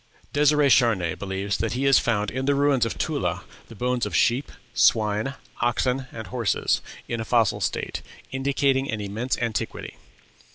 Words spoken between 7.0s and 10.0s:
in a fossil state, indicating an immense antiquity.